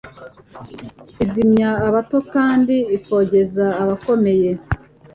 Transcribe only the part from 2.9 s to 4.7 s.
ikongeza abakomeye